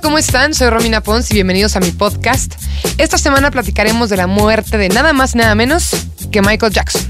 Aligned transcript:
Hola, 0.00 0.08
¿cómo 0.08 0.18
están? 0.18 0.54
Soy 0.54 0.70
Romina 0.70 1.02
Pons 1.02 1.30
y 1.30 1.34
bienvenidos 1.34 1.76
a 1.76 1.80
mi 1.80 1.90
podcast. 1.90 2.54
Esta 2.96 3.18
semana 3.18 3.50
platicaremos 3.50 4.08
de 4.08 4.16
la 4.16 4.26
muerte 4.26 4.78
de 4.78 4.88
nada 4.88 5.12
más 5.12 5.34
y 5.34 5.38
nada 5.38 5.54
menos 5.54 5.90
que 6.32 6.40
Michael 6.40 6.72
Jackson. 6.72 7.02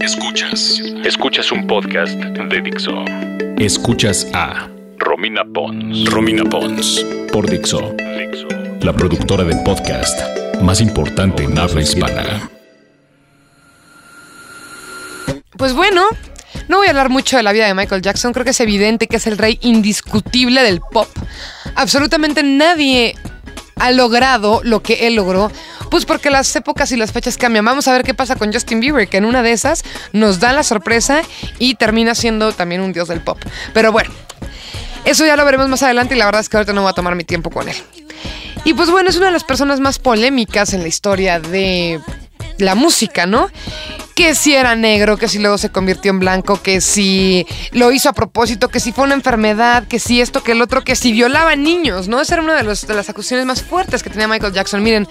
Escuchas. 0.00 0.80
Escuchas 1.04 1.52
un 1.52 1.66
podcast 1.66 2.14
de 2.14 2.60
Dixo. 2.62 3.04
Escuchas 3.58 4.26
a 4.32 4.70
Romina 4.96 5.42
Pons. 5.52 6.06
Romina 6.06 6.44
Pons. 6.44 7.04
Por 7.30 7.50
Dixo. 7.50 7.94
Dixo. 7.98 8.48
La 8.80 8.94
productora 8.94 9.44
del 9.44 9.62
podcast 9.62 10.18
más 10.62 10.80
importante 10.80 11.44
en 11.44 11.58
habla 11.58 11.82
hispana. 11.82 12.48
Pues 15.58 15.74
bueno, 15.74 16.06
no 16.68 16.78
voy 16.78 16.86
a 16.86 16.90
hablar 16.90 17.08
mucho 17.08 17.36
de 17.36 17.42
la 17.42 17.52
vida 17.52 17.66
de 17.66 17.74
Michael 17.74 18.02
Jackson, 18.02 18.32
creo 18.32 18.44
que 18.44 18.50
es 18.50 18.60
evidente 18.60 19.06
que 19.06 19.16
es 19.16 19.26
el 19.26 19.38
rey 19.38 19.58
indiscutible 19.62 20.62
del 20.62 20.80
pop. 20.80 21.08
Absolutamente 21.74 22.42
nadie 22.42 23.14
ha 23.76 23.90
logrado 23.90 24.60
lo 24.62 24.82
que 24.82 25.06
él 25.06 25.14
logró, 25.14 25.50
pues 25.90 26.04
porque 26.04 26.30
las 26.30 26.54
épocas 26.54 26.92
y 26.92 26.96
las 26.96 27.12
fechas 27.12 27.36
cambian. 27.36 27.64
Vamos 27.64 27.88
a 27.88 27.92
ver 27.92 28.04
qué 28.04 28.14
pasa 28.14 28.36
con 28.36 28.52
Justin 28.52 28.80
Bieber, 28.80 29.08
que 29.08 29.16
en 29.16 29.24
una 29.24 29.42
de 29.42 29.52
esas 29.52 29.82
nos 30.12 30.38
da 30.38 30.52
la 30.52 30.62
sorpresa 30.62 31.22
y 31.58 31.74
termina 31.74 32.14
siendo 32.14 32.52
también 32.52 32.82
un 32.82 32.92
dios 32.92 33.08
del 33.08 33.20
pop. 33.20 33.38
Pero 33.72 33.90
bueno, 33.90 34.10
eso 35.04 35.26
ya 35.26 35.36
lo 35.36 35.44
veremos 35.44 35.68
más 35.68 35.82
adelante 35.82 36.14
y 36.14 36.18
la 36.18 36.26
verdad 36.26 36.42
es 36.42 36.48
que 36.48 36.58
ahorita 36.58 36.72
no 36.72 36.82
voy 36.82 36.90
a 36.90 36.94
tomar 36.94 37.14
mi 37.14 37.24
tiempo 37.24 37.50
con 37.50 37.68
él. 37.68 37.76
Y 38.64 38.74
pues 38.74 38.90
bueno, 38.90 39.08
es 39.08 39.16
una 39.16 39.26
de 39.26 39.32
las 39.32 39.44
personas 39.44 39.80
más 39.80 39.98
polémicas 39.98 40.74
en 40.74 40.82
la 40.82 40.88
historia 40.88 41.40
de 41.40 42.00
la 42.58 42.74
música, 42.74 43.26
¿no? 43.26 43.48
Que 44.20 44.34
si 44.34 44.54
era 44.54 44.76
negro, 44.76 45.16
que 45.16 45.28
si 45.28 45.38
luego 45.38 45.56
se 45.56 45.70
convirtió 45.70 46.10
en 46.10 46.18
blanco, 46.18 46.60
que 46.60 46.82
si 46.82 47.46
lo 47.72 47.90
hizo 47.90 48.10
a 48.10 48.12
propósito, 48.12 48.68
que 48.68 48.78
si 48.78 48.92
fue 48.92 49.04
una 49.04 49.14
enfermedad, 49.14 49.88
que 49.88 49.98
si 49.98 50.20
esto, 50.20 50.42
que 50.42 50.52
el 50.52 50.60
otro, 50.60 50.84
que 50.84 50.94
si 50.94 51.10
violaba 51.10 51.56
niños, 51.56 52.06
¿no? 52.06 52.20
Esa 52.20 52.34
era 52.34 52.42
una 52.42 52.54
de, 52.54 52.62
las 52.62 53.08
acusaciones 53.08 53.46
más 53.46 53.62
fuertes 53.62 54.02
que 54.02 54.10
tenía 54.10 54.28
Michael 54.28 54.52
Jackson. 54.52 54.82
Miren, 54.82 55.08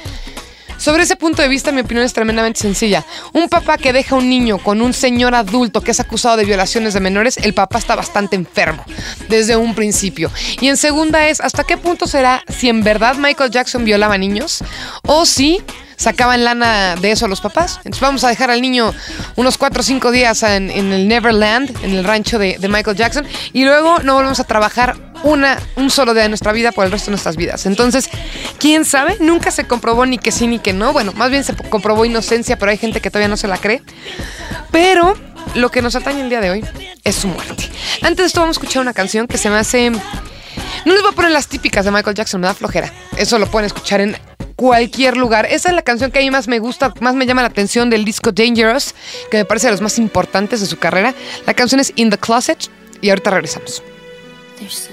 sobre 0.77 1.01
ese 1.01 1.15
punto 1.15 1.41
de 1.41 1.47
vista, 1.47 1.71
mi 1.71 1.81
opinión 1.81 2.05
es 2.05 2.13
tremendamente 2.13 2.59
sencilla. 2.59 3.03
Un 3.33 3.49
papá 3.49 3.79
que 3.79 3.93
deja 3.93 4.13
a 4.13 4.19
un 4.19 4.29
niño 4.29 4.59
con 4.59 4.79
un 4.79 4.93
señor 4.93 5.33
adulto 5.33 5.81
que 5.81 5.89
es 5.89 5.99
acusado 5.99 6.37
de 6.37 6.45
violaciones 6.45 6.93
de 6.93 6.99
menores, 6.99 7.37
el 7.37 7.55
papá 7.55 7.79
está 7.79 7.95
bastante 7.95 8.35
enfermo 8.35 8.85
desde 9.27 9.57
un 9.57 9.73
principio. 9.73 10.29
Y 10.61 10.67
en 10.67 10.77
segunda 10.77 11.29
es, 11.29 11.41
¿hasta 11.41 11.63
qué 11.63 11.77
punto 11.77 12.05
será 12.05 12.43
si 12.47 12.69
en 12.69 12.83
verdad 12.83 13.15
Michael 13.15 13.49
Jackson 13.49 13.85
violaba 13.85 14.19
niños 14.19 14.63
o 15.07 15.25
si 15.25 15.63
sacaban 15.99 16.43
lana 16.43 16.95
de 16.95 17.11
eso 17.11 17.27
los 17.27 17.41
papás? 17.41 17.77
Entonces 17.77 18.01
vamos 18.01 18.23
a 18.23 18.29
dejar 18.29 18.49
al 18.49 18.61
niño 18.61 18.93
unos 19.35 19.57
4 19.57 19.81
o 19.81 19.83
5 19.83 20.11
días 20.11 20.41
en, 20.43 20.71
el 20.71 21.07
Neverland, 21.07 21.75
en 21.83 21.91
el 21.91 22.03
rancho 22.03 22.39
de, 22.39 22.57
de 22.57 22.67
Michael 22.69 22.97
Jackson, 22.97 23.27
y 23.53 23.65
luego 23.65 23.99
no 23.99 24.15
volvemos 24.15 24.39
a 24.39 24.45
trabajar 24.45 24.95
una, 25.23 25.59
un 25.75 25.89
solo 25.89 26.13
día 26.13 26.23
de 26.23 26.29
nuestra 26.29 26.51
vida 26.51 26.71
por 26.71 26.85
el 26.85 26.91
resto 26.91 27.07
de 27.07 27.11
nuestras 27.11 27.35
vidas. 27.35 27.65
Entonces, 27.65 28.09
quién 28.57 28.85
sabe, 28.85 29.17
nunca 29.19 29.51
se 29.51 29.65
comprobó 29.65 30.05
ni 30.05 30.17
que 30.17 30.31
sí 30.31 30.47
ni 30.47 30.59
que 30.59 30.73
no. 30.73 30.93
Bueno, 30.93 31.13
más 31.13 31.29
bien 31.29 31.43
se 31.43 31.55
comprobó 31.55 32.05
inocencia, 32.05 32.57
pero 32.57 32.71
hay 32.71 32.77
gente 32.77 33.01
que 33.01 33.09
todavía 33.09 33.27
no 33.27 33.37
se 33.37 33.47
la 33.47 33.57
cree. 33.57 33.81
Pero 34.71 35.15
lo 35.55 35.69
que 35.71 35.81
nos 35.81 35.95
atañe 35.95 36.21
el 36.21 36.29
día 36.29 36.41
de 36.41 36.51
hoy 36.51 36.65
es 37.03 37.15
su 37.15 37.27
muerte. 37.27 37.69
Antes 38.01 38.17
de 38.17 38.25
esto, 38.25 38.41
vamos 38.41 38.57
a 38.57 38.59
escuchar 38.59 38.81
una 38.81 38.93
canción 38.93 39.27
que 39.27 39.37
se 39.37 39.49
me 39.49 39.57
hace. 39.57 39.89
No 39.89 40.93
les 40.93 41.01
voy 41.01 41.11
a 41.11 41.15
poner 41.15 41.31
las 41.31 41.47
típicas 41.47 41.85
de 41.85 41.91
Michael 41.91 42.15
Jackson, 42.15 42.39
me 42.39 42.47
da 42.47 42.53
flojera. 42.53 42.91
Eso 43.17 43.37
lo 43.39 43.47
pueden 43.47 43.65
escuchar 43.65 44.01
en 44.01 44.17
cualquier 44.59 45.15
lugar. 45.15 45.47
Esa 45.49 45.69
es 45.69 45.75
la 45.75 45.83
canción 45.83 46.11
que 46.11 46.19
a 46.19 46.21
mí 46.21 46.29
más 46.29 46.49
me 46.49 46.59
gusta, 46.59 46.93
más 46.99 47.15
me 47.15 47.25
llama 47.25 47.41
la 47.43 47.47
atención 47.47 47.89
del 47.89 48.03
disco 48.03 48.33
Dangerous, 48.33 48.93
que 49.31 49.37
me 49.37 49.45
parece 49.45 49.67
de 49.67 49.71
los 49.71 49.79
más 49.79 49.97
importantes 49.97 50.59
de 50.59 50.65
su 50.65 50.77
carrera. 50.77 51.15
La 51.47 51.53
canción 51.53 51.79
es 51.79 51.93
In 51.95 52.09
the 52.09 52.17
Closet 52.17 52.69
y 52.99 53.09
ahorita 53.09 53.31
regresamos. 53.31 53.81
There's 54.57 54.89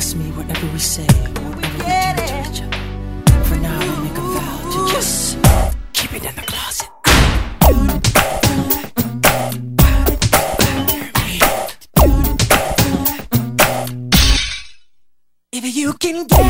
promise 0.00 0.14
me 0.14 0.30
whatever 0.32 0.66
we 0.72 0.78
say, 0.78 1.04
whatever 1.04 1.56
we 1.56 1.62
do 1.62 1.68
to 1.68 1.84
each 2.48 2.62
other. 2.62 3.44
For 3.44 3.56
now, 3.56 3.78
we 3.80 4.08
make 4.08 4.16
a 4.16 4.20
vow 4.20 4.56
to 4.72 4.92
just 4.94 5.36
keep 5.92 6.14
it 6.14 6.24
in 6.24 6.34
the 6.34 6.42
closet. 6.42 6.88
If 15.52 15.76
you 15.76 15.92
can 15.94 16.26
get 16.26 16.49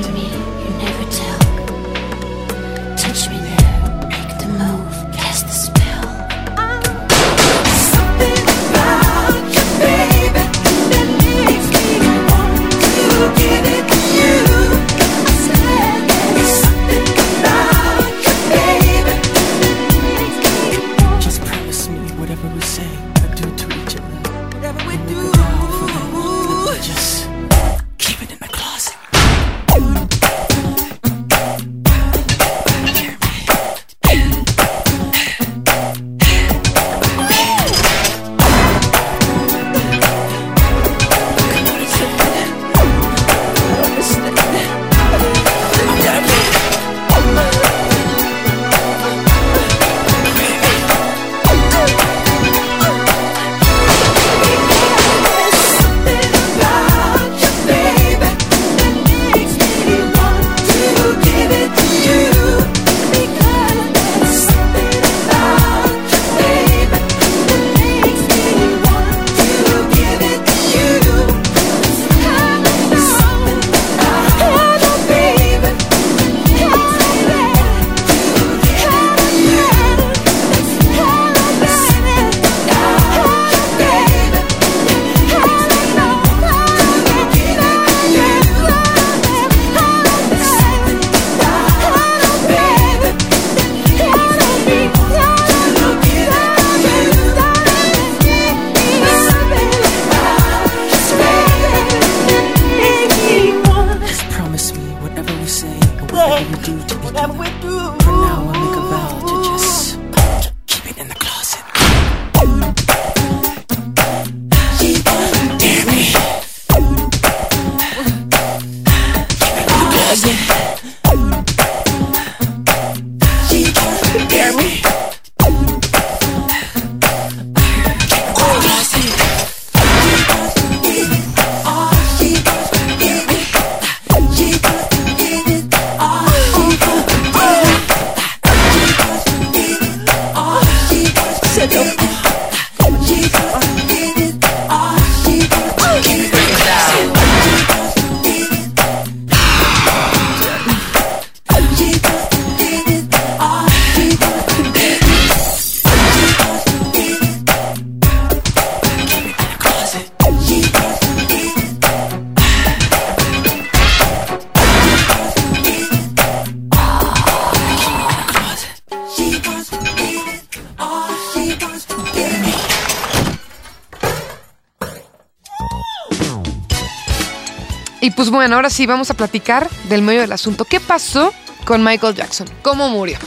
Y 178.01 178.11
pues 178.11 178.31
bueno, 178.31 178.55
ahora 178.55 178.71
sí 178.71 178.87
vamos 178.87 179.11
a 179.11 179.13
platicar 179.13 179.69
del 179.87 180.01
medio 180.01 180.21
del 180.21 180.31
asunto. 180.31 180.65
¿Qué 180.65 180.79
pasó 180.79 181.33
con 181.65 181.83
Michael 181.83 182.15
Jackson? 182.15 182.47
¿Cómo 182.63 182.89
murió? 182.89 183.17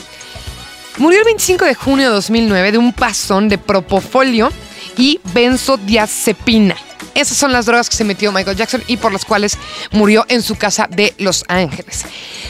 Murió 0.97 1.19
el 1.19 1.25
25 1.25 1.65
de 1.65 1.75
junio 1.75 2.09
de 2.09 2.15
2009 2.15 2.73
de 2.73 2.77
un 2.77 2.91
pasón 2.91 3.47
de 3.47 3.57
propofolio 3.57 4.51
y 4.97 5.19
benzodiazepina. 5.33 6.75
Esas 7.13 7.37
son 7.37 7.53
las 7.53 7.65
drogas 7.65 7.89
que 7.89 7.95
se 7.95 8.03
metió 8.03 8.31
Michael 8.31 8.57
Jackson 8.57 8.83
y 8.87 8.97
por 8.97 9.13
las 9.13 9.25
cuales 9.25 9.57
murió 9.91 10.25
en 10.27 10.41
su 10.41 10.55
casa 10.55 10.87
de 10.89 11.13
Los 11.17 11.45
Ángeles. 11.47 12.05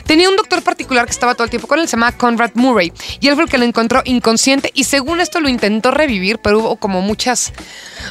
Tenía 0.06 0.30
un 0.30 0.36
doctor 0.36 0.62
particular 0.62 1.06
que 1.06 1.12
estaba 1.12 1.34
todo 1.34 1.44
el 1.44 1.50
tiempo 1.50 1.68
con 1.68 1.80
él, 1.80 1.88
se 1.88 1.98
llamaba 1.98 2.18
Conrad 2.18 2.52
Murray, 2.54 2.92
y 3.20 3.28
él 3.28 3.36
fue 3.36 3.46
el 3.46 3.50
que 3.50 3.58
lo 3.58 3.66
encontró 3.66 4.02
inconsciente 4.06 4.72
y 4.74 4.84
según 4.84 5.20
esto 5.20 5.40
lo 5.40 5.50
intentó 5.50 5.92
revivir, 5.92 6.40
pero 6.40 6.60
hubo 6.60 6.75
como 6.78 7.02
muchas... 7.02 7.54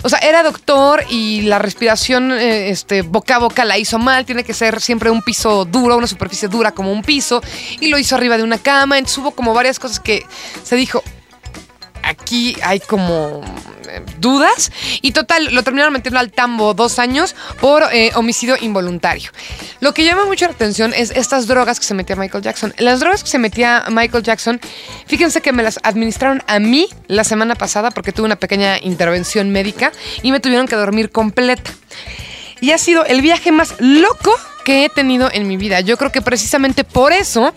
O 0.03 0.09
sea, 0.09 0.19
era 0.19 0.43
doctor 0.43 1.05
y 1.09 1.43
la 1.43 1.59
respiración 1.59 2.33
eh, 2.33 2.71
este, 2.71 3.03
boca 3.03 3.37
a 3.37 3.39
boca 3.39 3.65
la 3.65 3.79
hizo 3.79 3.99
mal, 3.99 4.25
tiene 4.25 4.45
que 4.45 4.55
ser 4.55 4.81
siempre 4.81 5.11
un 5.11 5.23
piso 5.23 5.65
duro, 5.65 5.97
una 5.97 6.07
superficie 6.07 6.49
dura 6.49 6.73
como 6.73 6.93
un 6.93 7.03
piso, 7.03 7.43
y 7.81 7.89
lo 7.89 7.99
hizo 7.99 8.17
arriba 8.17 8.37
de 8.37 8.43
una 8.43 8.59
cama, 8.59 8.99
entonces 8.99 9.19
hubo 9.19 9.31
como 9.31 9.55
varias 9.55 9.79
cosas 9.79 10.01
que 10.01 10.27
se 10.63 10.77
dijo, 10.77 11.03
hay 12.63 12.81
como 12.81 13.43
eh, 13.89 14.03
dudas. 14.19 14.73
Y 15.03 15.13
total, 15.13 15.55
lo 15.55 15.63
terminaron 15.63 15.93
metiendo 15.93 16.19
al 16.19 16.31
tambo 16.33 16.75
dos 16.75 16.99
años 16.99 17.35
por 17.61 17.85
eh, 17.93 18.11
homicidio 18.15 18.57
involuntario. 18.61 19.31
Lo 19.81 19.95
que 19.95 20.05
llama 20.05 20.25
mucho 20.27 20.47
la 20.47 20.53
atención 20.53 20.93
es 20.95 21.11
estas 21.11 21.47
drogas 21.47 21.79
que 21.81 21.87
se 21.87 21.95
metía 21.95 22.17
Michael 22.17 22.43
Jackson. 22.43 22.75
Las 22.79 23.01
drogas 23.01 23.23
que 23.23 23.31
se 23.31 23.39
metía 23.39 23.85
Michael 23.91 24.23
Jackson, 24.23 24.61
fíjense 25.07 25.41
que 25.41 25.53
me 25.53 25.63
las 25.63 25.79
administraron 25.83 26.43
a 26.47 26.59
mí 26.59 26.89
la 27.07 27.25
semana 27.25 27.55
pasada 27.55 27.91
porque 27.91 28.13
tuve 28.13 28.27
una 28.27 28.37
pequeña 28.37 28.79
intervención 28.81 29.51
médica 29.51 29.93
y 30.23 30.33
me 30.33 30.41
tuvieron 30.41 30.67
que 30.67 30.77
dormir 30.77 31.11
completa. 31.11 31.71
Y 32.61 32.71
ha 32.73 32.79
sido 32.79 33.05
el 33.05 33.21
viaje 33.21 33.53
más 33.53 33.75
loco 33.79 34.35
que 34.65 34.85
he 34.85 34.89
tenido 34.89 35.31
en 35.33 35.47
mi 35.47 35.57
vida. 35.57 35.81
Yo 35.81 35.97
creo 35.97 36.11
que 36.11 36.23
precisamente 36.23 36.83
por 36.85 37.13
eso 37.13 37.53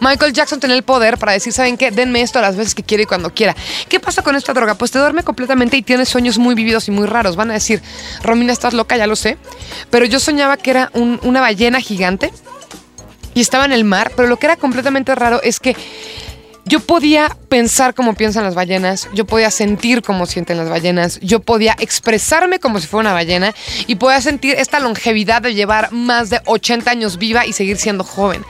Michael 0.00 0.32
Jackson 0.32 0.60
tenía 0.60 0.76
el 0.76 0.82
poder 0.82 1.16
para 1.18 1.32
decir, 1.32 1.52
¿saben 1.52 1.76
qué? 1.76 1.90
Denme 1.90 2.20
esto 2.20 2.40
las 2.40 2.56
veces 2.56 2.74
que 2.74 2.82
quiera 2.82 3.04
y 3.04 3.06
cuando 3.06 3.32
quiera. 3.32 3.54
¿Qué 3.88 4.00
pasa 4.00 4.22
con 4.22 4.36
esta 4.36 4.52
droga? 4.52 4.74
Pues 4.74 4.90
te 4.90 4.98
duerme 4.98 5.22
completamente 5.22 5.76
y 5.76 5.82
tienes 5.82 6.08
sueños 6.08 6.36
muy 6.38 6.54
vividos 6.54 6.88
y 6.88 6.90
muy 6.90 7.06
raros. 7.06 7.36
Van 7.36 7.50
a 7.50 7.54
decir, 7.54 7.80
Romina, 8.22 8.52
estás 8.52 8.74
loca, 8.74 8.96
ya 8.96 9.06
lo 9.06 9.16
sé. 9.16 9.38
Pero 9.90 10.04
yo 10.04 10.18
soñaba 10.20 10.56
que 10.56 10.70
era 10.70 10.90
un- 10.94 11.20
una 11.22 11.40
ballena 11.40 11.80
gigante 11.80 12.32
y 13.34 13.40
estaba 13.40 13.64
en 13.64 13.72
el 13.72 13.84
mar, 13.84 14.10
pero 14.16 14.26
lo 14.28 14.36
que 14.38 14.46
era 14.46 14.56
completamente 14.56 15.14
raro 15.14 15.40
es 15.42 15.60
que 15.60 15.76
yo 16.68 16.80
podía 16.80 17.36
pensar 17.48 17.94
como 17.94 18.14
piensan 18.14 18.44
las 18.44 18.54
ballenas, 18.54 19.08
yo 19.14 19.24
podía 19.26 19.50
sentir 19.50 20.02
como 20.02 20.26
sienten 20.26 20.58
las 20.58 20.68
ballenas, 20.68 21.18
yo 21.20 21.40
podía 21.40 21.74
expresarme 21.78 22.60
como 22.60 22.78
si 22.78 22.86
fuera 22.86 23.08
una 23.08 23.14
ballena 23.14 23.54
y 23.86 23.94
podía 23.96 24.20
sentir 24.20 24.54
esta 24.56 24.78
longevidad 24.78 25.40
de 25.40 25.54
llevar 25.54 25.92
más 25.92 26.30
de 26.30 26.40
80 26.44 26.90
años 26.90 27.18
viva 27.18 27.46
y 27.46 27.52
seguir 27.52 27.78
siendo 27.78 28.04
joven. 28.04 28.44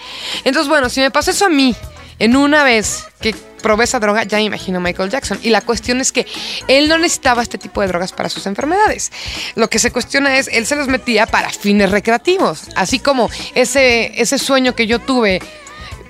Entonces, 0.44 0.68
bueno, 0.68 0.88
si 0.88 1.00
me 1.00 1.10
pasó 1.10 1.30
eso 1.30 1.46
a 1.46 1.48
mí 1.48 1.76
en 2.18 2.37
una 2.37 2.64
vez 2.64 3.04
que 3.20 3.34
probé 3.62 3.84
esa 3.84 4.00
droga, 4.00 4.25
ya 4.25 4.38
me 4.38 4.44
imagino 4.44 4.80
Michael 4.80 5.10
Jackson. 5.10 5.38
Y 5.42 5.50
la 5.50 5.60
cuestión 5.60 6.00
es 6.00 6.12
que 6.12 6.26
él 6.66 6.88
no 6.88 6.98
necesitaba 6.98 7.42
este 7.42 7.58
tipo 7.58 7.80
de 7.80 7.88
drogas 7.88 8.12
para 8.12 8.28
sus 8.28 8.46
enfermedades. 8.46 9.12
Lo 9.54 9.68
que 9.68 9.78
se 9.78 9.90
cuestiona 9.90 10.38
es, 10.38 10.48
él 10.52 10.66
se 10.66 10.76
los 10.76 10.88
metía 10.88 11.26
para 11.26 11.50
fines 11.50 11.90
recreativos. 11.90 12.62
Así 12.75 12.98
como 12.98 13.30
ese, 13.54 14.20
ese 14.20 14.38
sueño 14.38 14.75
que 14.75 14.87
yo 14.87 14.98
tuve 14.98 15.40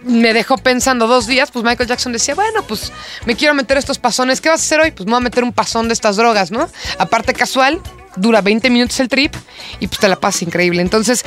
me 0.04 0.32
dejó 0.32 0.56
pensando 0.58 1.06
dos 1.06 1.26
días, 1.26 1.50
pues 1.50 1.64
Michael 1.64 1.88
Jackson 1.88 2.12
decía, 2.12 2.34
bueno, 2.34 2.62
pues 2.66 2.92
me 3.26 3.36
quiero 3.36 3.54
meter 3.54 3.76
estos 3.78 3.98
pasones, 3.98 4.40
¿qué 4.40 4.48
vas 4.48 4.60
a 4.60 4.64
hacer 4.64 4.80
hoy? 4.80 4.90
Pues 4.90 5.06
me 5.06 5.12
voy 5.12 5.18
a 5.18 5.24
meter 5.24 5.44
un 5.44 5.52
pasón 5.52 5.88
de 5.88 5.94
estas 5.94 6.16
drogas, 6.16 6.50
¿no? 6.50 6.68
Aparte 6.98 7.34
casual, 7.34 7.80
dura 8.16 8.40
20 8.40 8.70
minutos 8.70 9.00
el 9.00 9.08
trip 9.08 9.34
y 9.80 9.86
pues 9.86 9.98
te 9.98 10.08
la 10.08 10.16
pasas 10.16 10.42
increíble. 10.42 10.82
Entonces, 10.82 11.24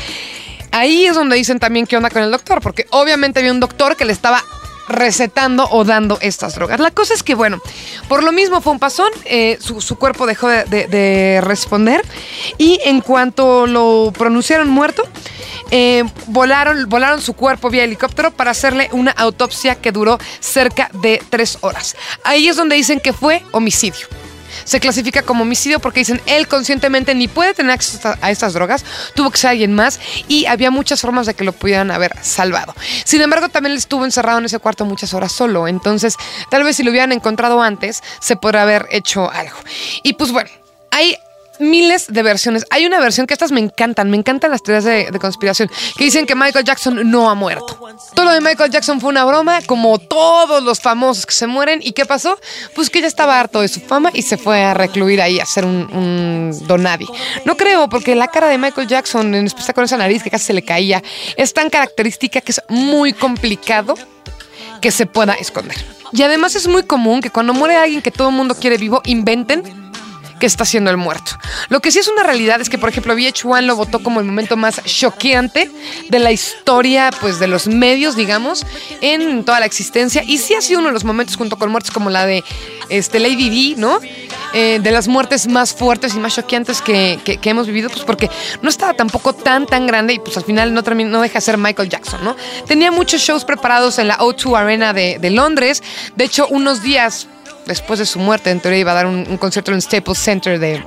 ahí 0.71 1.05
es 1.05 1.15
donde 1.15 1.35
dicen 1.35 1.59
también 1.59 1.85
qué 1.85 1.97
onda 1.97 2.09
con 2.09 2.23
el 2.23 2.31
doctor, 2.31 2.61
porque 2.61 2.85
obviamente 2.91 3.39
había 3.39 3.51
un 3.51 3.59
doctor 3.59 3.95
que 3.95 4.05
le 4.05 4.13
estaba 4.13 4.43
recetando 4.91 5.67
o 5.71 5.83
dando 5.83 6.17
estas 6.21 6.55
drogas. 6.55 6.79
La 6.79 6.91
cosa 6.91 7.13
es 7.13 7.23
que, 7.23 7.35
bueno, 7.35 7.61
por 8.07 8.23
lo 8.23 8.31
mismo 8.31 8.61
fue 8.61 8.73
un 8.73 8.79
pasón, 8.79 9.09
eh, 9.25 9.57
su, 9.59 9.95
cuerpo 9.97 10.25
dejó 10.25 10.47
de, 10.47 10.63
de- 10.65 10.87
de 10.87 11.41
responder 11.41 12.01
y 12.57 12.79
en 12.83 13.01
cuanto 13.01 13.67
lo 13.67 14.11
pronunciaron 14.17 14.69
muerto, 14.69 15.03
eh, 15.71 16.03
volaron, 16.27 16.89
volaron 16.89 17.21
su 17.21 17.33
cuerpo 17.33 17.69
vía 17.69 17.83
helicóptero 17.85 18.31
para 18.31 18.51
hacerle 18.51 18.89
una 18.91 19.11
autopsia 19.11 19.75
que 19.75 19.91
duró 19.91 20.17
cerca 20.39 20.89
de 21.01 21.21
tres 21.29 21.57
horas. 21.61 21.95
Ahí 22.23 22.47
es 22.47 22.57
donde 22.57 22.75
dicen 22.75 22.99
que 22.99 23.13
fue 23.13 23.43
homicidio. 23.51 24.07
Se 24.63 24.79
clasifica 24.79 25.21
como 25.23 25.43
homicidio 25.43 25.79
porque 25.79 26.01
dicen 26.01 26.21
él 26.25 26.47
conscientemente 26.47 27.13
ni 27.15 27.27
puede 27.27 27.53
tener 27.53 27.71
acceso 27.71 28.13
a- 28.21 28.31
estas 28.31 28.53
drogas, 28.53 28.83
tuvo 29.15 29.29
que 29.31 29.37
ser 29.37 29.51
alguien 29.51 29.73
más 29.73 29.99
y 30.27 30.45
había 30.45 30.71
muchas 30.71 31.01
formas 31.01 31.25
de 31.25 31.33
que 31.33 31.43
lo 31.43 31.53
pudieran 31.53 31.91
haber 31.91 32.13
salvado. 32.21 32.73
Sin 33.03 33.21
embargo, 33.21 33.49
también 33.49 33.75
estuvo 33.75 34.05
encerrado 34.05 34.39
en 34.39 34.45
ese 34.45 34.59
cuarto 34.59 34.85
muchas 34.85 35.13
horas 35.13 35.31
solo, 35.31 35.67
entonces 35.67 36.15
tal 36.49 36.63
vez 36.63 36.75
si 36.75 36.83
lo 36.83 36.91
hubieran 36.91 37.11
encontrado 37.11 37.61
antes 37.61 38.01
se 38.19 38.35
podría 38.35 38.63
haber 38.63 38.87
hecho 38.91 39.29
algo. 39.31 39.57
Y 40.03 40.13
pues 40.13 40.31
bueno, 40.31 40.49
hay 40.91 41.17
miles 41.61 42.07
de 42.09 42.23
versiones. 42.23 42.65
Hay 42.69 42.85
una 42.85 42.99
versión 42.99 43.27
que 43.27 43.33
estas 43.33 43.51
me 43.51 43.59
encantan, 43.59 44.09
me 44.09 44.17
encantan 44.17 44.51
las 44.51 44.63
teorías 44.63 44.83
de, 44.83 45.19
conspiración, 45.19 45.69
que 45.97 46.03
dicen 46.03 46.25
que 46.25 46.35
Michael 46.35 46.65
Jackson 46.65 47.09
no 47.09 47.29
ha 47.29 47.35
muerto. 47.35 47.79
Todo 48.13 48.25
lo 48.25 48.31
de 48.31 48.41
Michael 48.41 48.71
Jackson 48.71 48.99
fue 48.99 49.09
una 49.09 49.23
broma, 49.23 49.61
como 49.65 49.99
todos 49.99 50.63
los 50.63 50.81
famosos 50.81 51.25
que 51.25 51.33
se 51.33 51.47
mueren. 51.47 51.79
¿Y 51.83 51.93
qué 51.93 52.05
pasó? 52.05 52.37
Pues 52.75 52.89
que 52.89 53.01
ya 53.01 53.07
estaba 53.07 53.39
harto 53.39 53.61
de 53.61 53.67
su 53.67 53.79
fama 53.79 54.09
y 54.13 54.23
se 54.23 54.37
fue 54.37 54.63
a 54.63 54.73
recluir 54.73 55.21
ahí 55.21 55.39
a 55.39 55.45
ser 55.45 55.65
un, 55.65 55.87
un 55.93 56.67
donadi. 56.67 57.07
No 57.45 57.55
creo, 57.55 57.87
porque 57.87 58.15
la 58.15 58.27
cara 58.27 58.47
de 58.47 58.57
Michael 58.57 58.87
Jackson, 58.87 59.33
en 59.35 59.45
especial 59.45 59.75
con 59.75 59.83
esa 59.83 59.97
nariz 59.97 60.23
que 60.23 60.31
casi 60.31 60.45
se 60.45 60.53
le 60.53 60.63
caía, 60.63 61.03
es 61.37 61.53
tan 61.53 61.69
característica 61.69 62.41
que 62.41 62.51
es 62.51 62.61
muy 62.67 63.13
complicado 63.13 63.95
que 64.81 64.91
se 64.91 65.05
pueda 65.05 65.33
esconder. 65.35 65.77
Y 66.11 66.23
además 66.23 66.55
es 66.55 66.67
muy 66.67 66.83
común 66.83 67.21
que 67.21 67.29
cuando 67.29 67.53
muere 67.53 67.77
alguien 67.77 68.01
que 68.01 68.11
todo 68.11 68.29
el 68.29 68.35
mundo 68.35 68.55
quiere 68.55 68.77
vivo, 68.77 69.01
inventen 69.05 69.90
que 70.41 70.47
está 70.47 70.65
siendo 70.65 70.89
el 70.89 70.97
muerto. 70.97 71.37
Lo 71.69 71.79
que 71.79 71.91
sí 71.91 71.99
es 71.99 72.07
una 72.07 72.23
realidad 72.23 72.59
es 72.59 72.69
que, 72.69 72.79
por 72.79 72.89
ejemplo, 72.89 73.13
VH1 73.13 73.61
lo 73.61 73.75
votó 73.75 74.01
como 74.01 74.19
el 74.19 74.25
momento 74.25 74.57
más 74.57 74.83
choqueante 74.83 75.71
de 76.09 76.19
la 76.19 76.31
historia, 76.31 77.11
pues, 77.21 77.39
de 77.39 77.47
los 77.47 77.67
medios, 77.67 78.15
digamos, 78.15 78.65
en 79.01 79.45
toda 79.45 79.59
la 79.59 79.67
existencia. 79.67 80.23
Y 80.25 80.39
sí 80.39 80.55
ha 80.55 80.61
sido 80.61 80.79
uno 80.79 80.89
de 80.89 80.95
los 80.95 81.03
momentos 81.03 81.37
junto 81.37 81.57
con 81.57 81.69
muertes 81.69 81.91
como 81.91 82.09
la 82.09 82.25
de 82.25 82.43
este, 82.89 83.19
Lady 83.19 83.75
D, 83.75 83.79
¿no? 83.79 83.99
Eh, 84.53 84.79
de 84.81 84.91
las 84.91 85.07
muertes 85.07 85.47
más 85.47 85.73
fuertes 85.73 86.15
y 86.15 86.19
más 86.19 86.35
choqueantes 86.35 86.81
que, 86.81 87.19
hemos 87.43 87.67
vivido, 87.67 87.89
pues 87.89 88.03
porque 88.03 88.29
no 88.63 88.69
estaba 88.69 88.93
tampoco 88.95 89.33
tan, 89.33 89.67
tan 89.67 89.85
grande 89.85 90.13
y 90.13 90.19
pues 90.19 90.35
al 90.37 90.43
final 90.43 90.73
no, 90.73 90.81
no 90.81 91.21
deja 91.21 91.35
de 91.35 91.41
ser 91.41 91.57
Michael 91.57 91.87
Jackson, 91.87 92.23
¿no? 92.23 92.35
Tenía 92.65 92.91
muchos 92.91 93.21
shows 93.21 93.45
preparados 93.45 93.99
en 93.99 94.07
la 94.07 94.17
O2 94.17 94.57
Arena 94.57 94.91
de 94.91 95.29
Londres. 95.29 95.83
De 96.15 96.25
hecho, 96.25 96.47
unos 96.47 96.81
días 96.81 97.27
después 97.65 97.99
de 97.99 98.05
su 98.05 98.19
muerte, 98.19 98.49
en 98.49 98.59
teoría 98.59 98.79
iba 98.79 98.91
a 98.91 98.95
dar 98.95 99.05
un, 99.05 99.37
concierto 99.37 99.71
en 99.71 99.75
el 99.75 99.81
Staples 99.81 100.17
Center 100.17 100.59
de, 100.59 100.83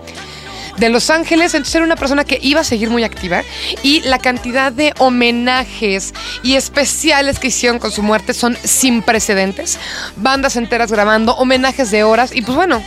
de 0.77 0.89
Los 0.89 1.11
Ángeles. 1.11 1.55
Entonces 1.55 1.75
era 1.75 1.85
una 1.85 1.97
persona 1.97 2.25
que 2.25 2.39
iba 2.43 2.61
a 2.61 2.65
seguir 2.65 2.91
muy 2.91 3.05
activa 3.05 3.43
y 3.83 4.01
la 4.03 4.19
cantidad 4.19 4.73
de 4.73 4.93
homenajes 4.99 6.15
y 6.43 6.55
especiales 6.55 7.39
que 7.39 7.49
hicieron 7.49 7.79
con 7.79 7.93
su 7.93 8.03
muerte 8.03 8.35
son 8.35 8.57
sin 8.63 9.03
precedentes. 9.03 9.79
Bandas 10.17 10.57
enteras 10.57 10.91
grabando, 10.91 11.35
homenajes 11.37 11.91
de 11.91 12.05
horas 12.05 12.35
y 12.35 12.43
pues 12.43 12.57
bueno, 12.57 12.83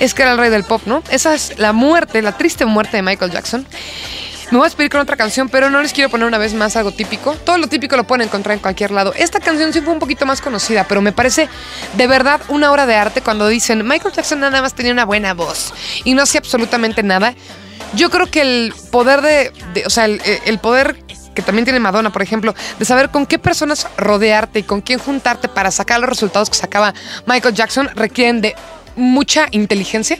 es 0.00 0.14
que 0.14 0.22
era 0.22 0.32
el 0.32 0.38
rey 0.38 0.50
del 0.50 0.64
pop, 0.64 0.82
¿no? 0.86 1.02
Esa 1.10 1.34
es 1.34 1.58
la 1.58 1.72
muerte, 1.72 2.22
la 2.22 2.36
triste 2.36 2.66
muerte 2.66 2.96
de 2.96 3.02
Michael 3.02 3.30
Jackson. 3.30 3.66
Me 4.50 4.58
voy 4.58 4.66
a 4.66 4.68
despedir 4.68 4.90
con 4.90 5.00
otra 5.00 5.16
canción, 5.16 5.48
pero 5.48 5.70
no 5.70 5.82
les 5.82 5.92
quiero 5.92 6.08
poner 6.08 6.26
una 6.26 6.38
vez 6.38 6.54
más 6.54 6.76
algo 6.76 6.92
típico. 6.92 7.34
Todo 7.34 7.58
lo 7.58 7.66
típico 7.66 7.96
lo 7.96 8.04
pueden 8.04 8.28
encontrar 8.28 8.54
en 8.54 8.60
cualquier 8.60 8.92
lado. 8.92 9.12
Esta 9.16 9.40
canción 9.40 9.72
sí 9.72 9.80
fue 9.80 9.92
un 9.92 9.98
poquito 9.98 10.24
más 10.24 10.40
conocida, 10.40 10.84
pero 10.88 11.00
me 11.02 11.10
parece 11.10 11.48
de 11.96 12.06
verdad 12.06 12.40
una 12.48 12.70
obra 12.70 12.86
de 12.86 12.94
arte 12.94 13.22
cuando 13.22 13.48
dicen 13.48 13.86
Michael 13.86 14.14
Jackson 14.14 14.38
nada 14.38 14.62
más 14.62 14.74
tenía 14.74 14.92
una 14.92 15.04
buena 15.04 15.34
voz 15.34 15.74
y 16.04 16.14
no 16.14 16.22
hacía 16.22 16.38
absolutamente 16.38 17.02
nada. 17.02 17.34
Yo 17.94 18.08
creo 18.08 18.30
que 18.30 18.40
el 18.40 18.74
poder 18.92 19.20
de, 19.22 19.52
de- 19.74 19.84
o 19.84 19.90
sea, 19.90 20.04
el, 20.04 20.20
el 20.44 20.58
poder 20.60 20.96
que 21.34 21.42
también 21.42 21.64
tiene 21.64 21.80
Madonna, 21.80 22.10
por 22.12 22.22
ejemplo, 22.22 22.54
de 22.78 22.84
saber 22.84 23.10
con 23.10 23.26
qué 23.26 23.38
personas 23.38 23.88
rodearte 23.98 24.60
y 24.60 24.62
con 24.62 24.80
quién 24.80 24.98
juntarte 25.00 25.48
para 25.48 25.70
sacar 25.72 26.00
los 26.00 26.08
resultados 26.08 26.48
que 26.50 26.56
sacaba 26.56 26.94
Michael 27.26 27.54
Jackson 27.54 27.90
requieren 27.94 28.40
de 28.40 28.54
mucha 28.94 29.46
inteligencia 29.50 30.18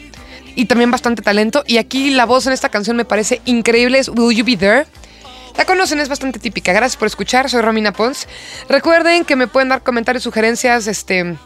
y 0.57 0.65
también 0.65 0.91
bastante 0.91 1.23
talento. 1.23 1.63
Y 1.67 1.77
aquí 1.77 2.11
la 2.11 2.27
voz 2.27 2.49
en 2.49 2.53
esta 2.53 2.69
canción 2.69 2.97
me 2.97 3.05
parece 3.05 3.41
increíble, 3.45 4.01
es 4.01 4.09
Will 4.09 4.37
You 4.37 4.45
Be 4.45 4.57
There. 4.57 4.87
La 5.57 5.65
conocen, 5.65 6.01
es 6.01 6.09
bastante 6.09 6.39
típica. 6.39 6.73
Gracias 6.73 6.97
por 6.97 7.07
escuchar, 7.07 7.49
soy 7.49 7.63
Romina 7.63 7.93
Pons. 7.93 8.29
Recuerden 8.69 9.25
que 9.25 9.37
me 9.37 9.47
pueden 9.47 9.71
dar 9.71 9.83
comentarios, 9.83 10.23
sugerencias, 10.23 10.87
este, 10.87 11.37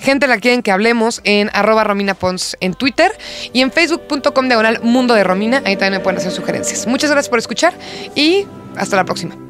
gente 0.00 0.26
la 0.26 0.38
quieren 0.38 0.62
que 0.62 0.72
hablemos 0.72 1.20
en 1.24 1.50
arroba 1.52 1.84
Romina 1.84 2.14
Pons 2.14 2.56
en 2.60 2.74
Twitter 2.74 3.12
y 3.52 3.60
en 3.60 3.70
facebook.com 3.70 4.48
diagonal 4.48 4.80
Mundo 4.82 5.14
de 5.14 5.22
Romina. 5.22 5.62
Ahí 5.64 5.76
también 5.76 5.94
me 5.94 6.00
pueden 6.00 6.18
hacer 6.18 6.32
sugerencias. 6.32 6.86
Muchas 6.86 7.10
gracias 7.10 7.28
por 7.28 7.38
escuchar 7.38 7.74
y 8.14 8.46
hasta 8.76 8.96
la 8.96 9.04
próxima. 9.04 9.49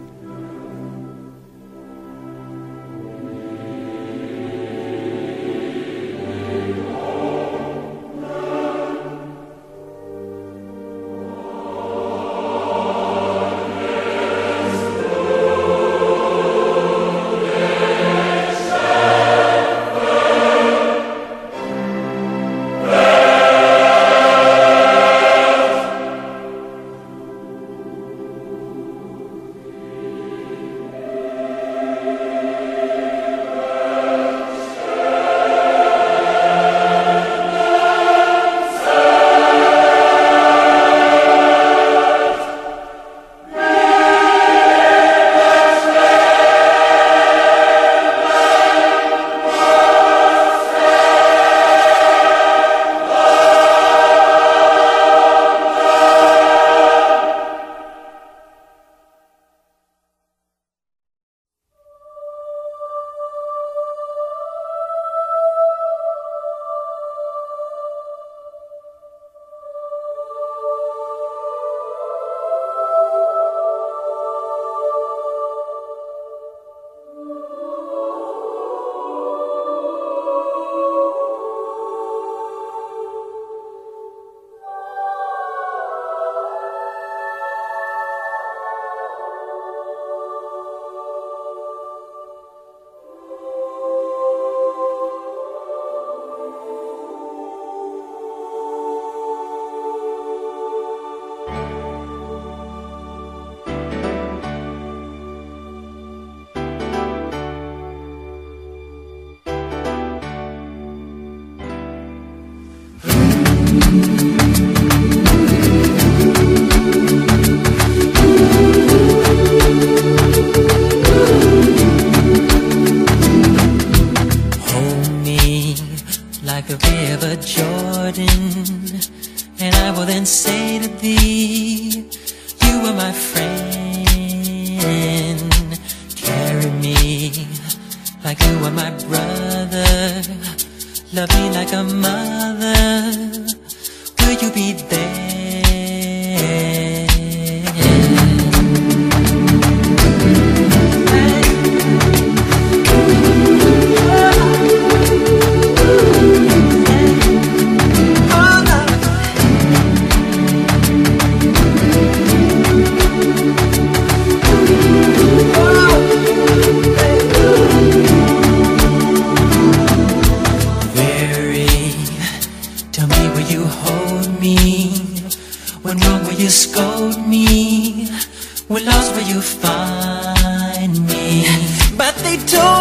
You 144.42 144.50
be 144.52 144.73
there? 144.73 145.10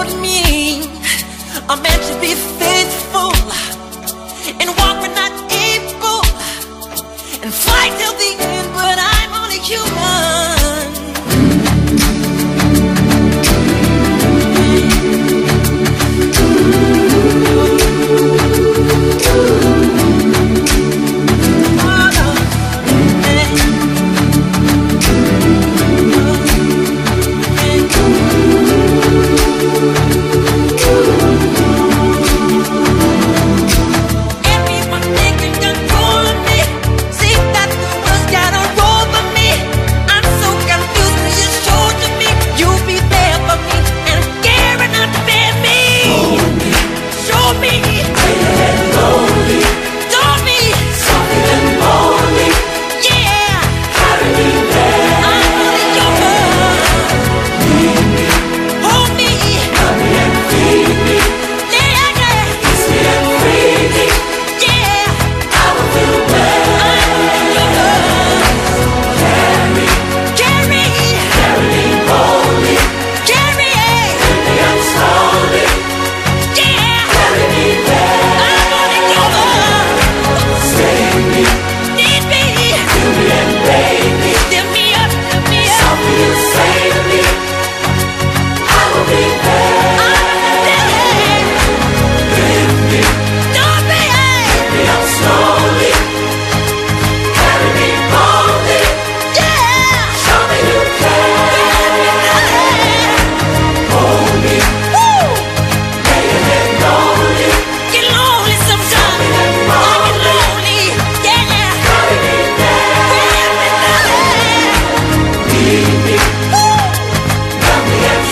Told 0.09 0.21
me 0.21 0.83
a 1.69 1.77
man 1.77 1.99
should 2.03 2.21
be 2.21 2.33
faithful 2.59 3.31
and 4.59 4.69
walk 4.77 5.01
when 5.01 5.13
not 5.13 5.31
able 5.51 6.21
and 7.43 7.53
fight 7.53 7.91
till 7.99 8.13
the 8.13 8.43
end. 8.43 8.48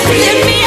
Lift 0.09 0.45
me 0.45 0.66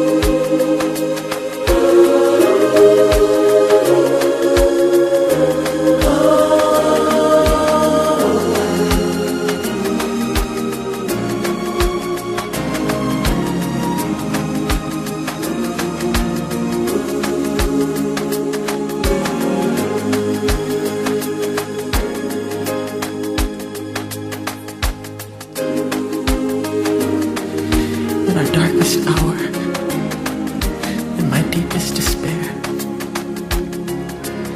Deepest 31.51 31.95
despair. 31.95 32.43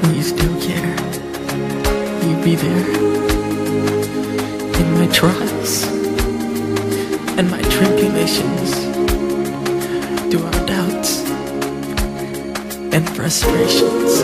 Will 0.02 0.14
you 0.14 0.24
still 0.24 0.56
care? 0.62 0.96
Will 2.20 2.30
you 2.30 2.38
be 2.42 2.56
there? 2.56 2.88
In 4.80 4.88
my 4.98 5.08
trials 5.12 5.84
and 7.38 7.52
my 7.52 7.62
tribulations, 7.64 8.72
through 10.30 10.46
our 10.46 10.66
doubts 10.66 11.30
and 12.96 13.04
frustrations, 13.10 14.22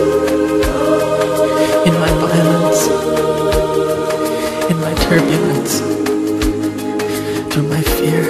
in 1.88 1.94
my 2.00 2.12
violence, 2.24 2.82
in 4.72 4.78
my 4.80 4.94
turbulence, 5.10 5.80
through 7.54 7.68
my 7.68 7.82
fear 7.82 8.24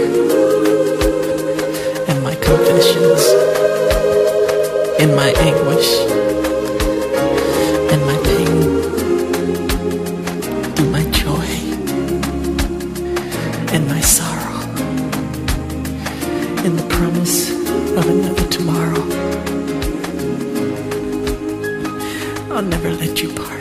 and 2.09 2.23
my 2.23 2.35
confessions, 2.35 3.70
in 5.01 5.15
my 5.15 5.31
anguish 5.31 5.89
and 7.91 8.01
my 8.05 8.17
pain, 8.23 8.57
through 10.75 10.91
my 10.91 11.03
joy 11.09 11.47
and 13.73 13.87
my 13.87 13.99
sorrow, 13.99 14.61
in 16.65 16.75
the 16.75 16.85
promise 16.87 17.49
of 17.97 18.07
another 18.07 18.47
tomorrow. 18.49 19.03
I'll 22.55 22.61
never 22.61 22.91
let 22.91 23.23
you 23.23 23.33
part. 23.33 23.60